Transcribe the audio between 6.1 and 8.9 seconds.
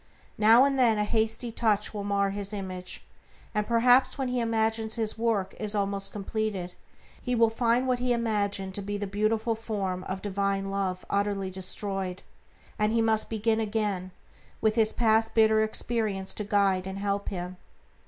completed he will find what he imagined to